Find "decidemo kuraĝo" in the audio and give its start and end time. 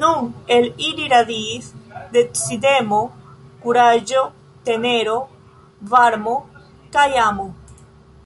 2.16-4.26